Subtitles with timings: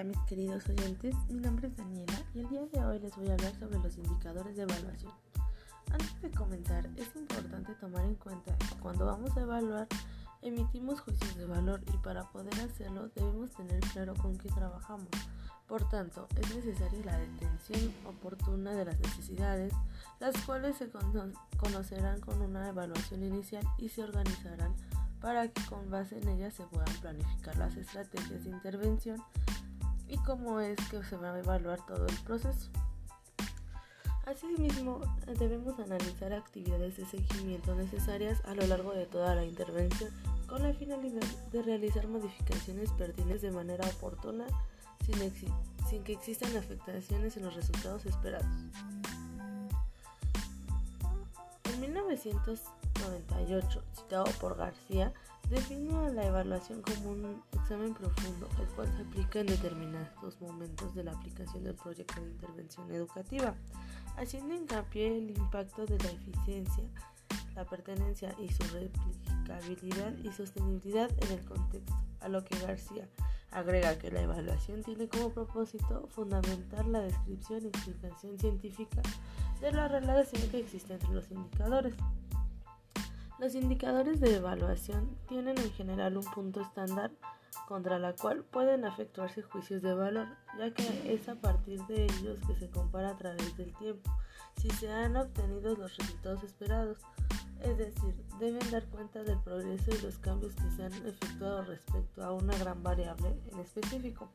[0.00, 3.28] día mis queridos oyentes, mi nombre es Daniela y el día de hoy les voy
[3.28, 5.12] a hablar sobre los indicadores de evaluación.
[5.90, 9.86] Antes de comenzar, es importante tomar en cuenta que cuando vamos a evaluar
[10.40, 15.08] emitimos juicios de valor y para poder hacerlo debemos tener claro con qué trabajamos.
[15.66, 19.74] Por tanto, es necesaria la detención oportuna de las necesidades,
[20.18, 20.90] las cuales se
[21.58, 24.74] conocerán con una evaluación inicial y se organizarán
[25.20, 29.22] para que con base en ellas se puedan planificar las estrategias de intervención
[30.10, 32.68] y cómo es que se va a evaluar todo el proceso.
[34.26, 35.00] Asimismo,
[35.38, 40.10] debemos analizar actividades de seguimiento necesarias a lo largo de toda la intervención
[40.46, 44.46] con la finalidad de realizar modificaciones pertinentes de manera oportuna
[45.04, 45.32] sin,
[45.88, 48.46] sin que existan afectaciones en los resultados esperados.
[51.72, 52.60] En 1900
[53.00, 55.12] 98, citado por García,
[55.50, 61.04] define la evaluación como un examen profundo, el cual se aplica en determinados momentos de
[61.04, 63.54] la aplicación del proyecto de intervención educativa,
[64.16, 66.84] haciendo hincapié el impacto de la eficiencia,
[67.56, 73.08] la pertenencia y su replicabilidad y sostenibilidad en el contexto, a lo que García
[73.50, 79.02] agrega que la evaluación tiene como propósito fundamentar la descripción y explicación científica
[79.60, 81.94] de la relación que existe entre los indicadores.
[83.40, 87.10] Los indicadores de evaluación tienen en general un punto estándar
[87.66, 92.38] contra la cual pueden efectuarse juicios de valor, ya que es a partir de ellos
[92.46, 94.10] que se compara a través del tiempo
[94.60, 96.98] si se han obtenido los resultados esperados,
[97.62, 102.22] es decir, deben dar cuenta del progreso y los cambios que se han efectuado respecto
[102.22, 104.30] a una gran variable en específico.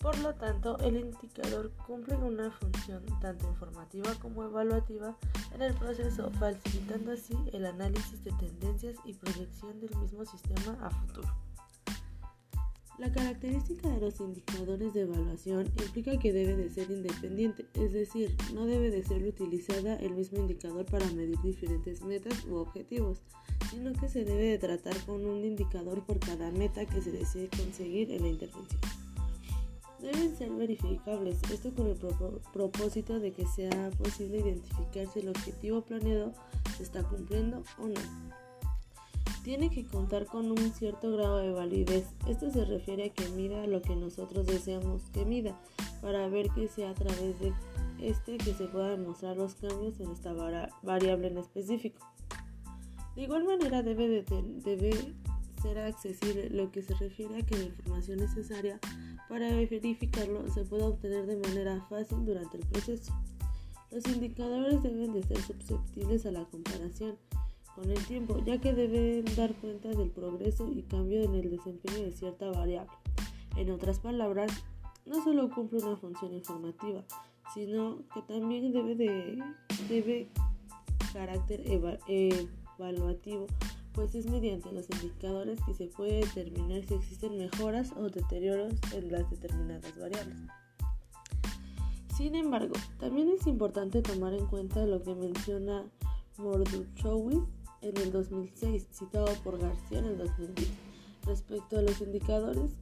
[0.00, 5.14] Por lo tanto, el indicador cumple una función tanto informativa como evaluativa
[5.54, 10.88] en el proceso, facilitando así el análisis de tendencias y proyección del mismo sistema a
[10.88, 11.28] futuro.
[12.98, 18.34] La característica de los indicadores de evaluación implica que debe de ser independiente, es decir,
[18.54, 23.20] no debe de ser utilizada el mismo indicador para medir diferentes metas u objetivos,
[23.70, 27.50] sino que se debe de tratar con un indicador por cada meta que se desee
[27.50, 28.99] conseguir en la intervención
[30.00, 31.96] deben ser verificables, esto con el
[32.52, 36.32] propósito de que sea posible identificar si el objetivo planeado
[36.76, 38.00] se está cumpliendo o no.
[39.44, 42.06] Tiene que contar con un cierto grado de validez.
[42.28, 45.58] Esto se refiere a que mida lo que nosotros deseamos que mida,
[46.02, 47.52] para ver que sea a través de
[48.00, 50.32] este que se puedan mostrar los cambios en esta
[50.82, 52.06] variable en específico.
[53.16, 54.24] De igual manera debe,
[54.64, 55.14] debe
[55.60, 58.78] ser accesible, lo que se refiere a que la información necesaria
[59.28, 63.12] para verificarlo se puede obtener de manera fácil durante el proceso.
[63.90, 67.16] Los indicadores deben de ser susceptibles a la comparación
[67.74, 72.04] con el tiempo, ya que deben dar cuenta del progreso y cambio en el desempeño
[72.04, 72.92] de cierta variable.
[73.56, 74.52] En otras palabras,
[75.06, 77.04] no solo cumple una función informativa,
[77.54, 79.42] sino que también debe de
[79.88, 80.28] debe
[81.12, 83.46] carácter evaluativo
[83.94, 89.10] pues es mediante los indicadores que se puede determinar si existen mejoras o deterioros en
[89.10, 90.38] las determinadas variables.
[92.16, 95.84] Sin embargo, también es importante tomar en cuenta lo que menciona
[96.36, 97.48] Morduchowicz
[97.82, 100.68] en el 2006, citado por García en el 2010.
[101.26, 102.72] Respecto a los indicadores,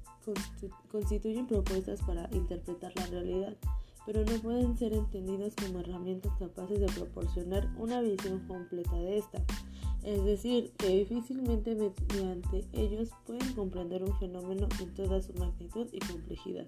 [0.90, 3.56] constituyen propuestas para interpretar la realidad,
[4.06, 9.44] pero no pueden ser entendidos como herramientas capaces de proporcionar una visión completa de esta
[10.02, 15.98] es decir, que difícilmente mediante ellos pueden comprender un fenómeno en toda su magnitud y
[15.98, 16.66] complejidad,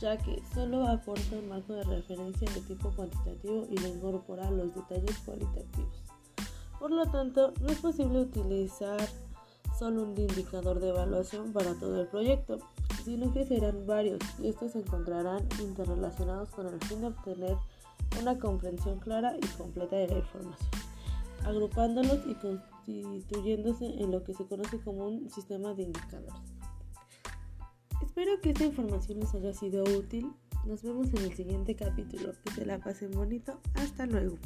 [0.00, 4.74] ya que solo aporta un marco de referencia de tipo cuantitativo y no incorpora los
[4.74, 6.02] detalles cualitativos.
[6.78, 9.00] Por lo tanto, no es posible utilizar
[9.78, 12.58] solo un indicador de evaluación para todo el proyecto,
[13.04, 17.56] sino que serán varios y estos se encontrarán interrelacionados con el fin de obtener
[18.20, 20.81] una comprensión clara y completa de la información
[21.44, 26.54] agrupándolos y constituyéndose en lo que se conoce como un sistema de indicadores.
[28.02, 30.32] Espero que esta información les haya sido útil.
[30.66, 32.32] Nos vemos en el siguiente capítulo.
[32.44, 33.60] Que se la pasen bonito.
[33.74, 34.36] Hasta luego.